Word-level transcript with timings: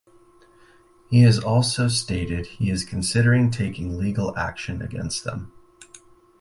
He 1.11 1.21
has 1.21 1.37
also 1.37 1.87
stated 1.87 2.47
he 2.47 2.71
is 2.71 2.83
considering 2.83 3.51
taking 3.51 3.99
legal 3.99 4.35
action 4.35 4.81
against 4.81 5.23
them. 5.25 5.51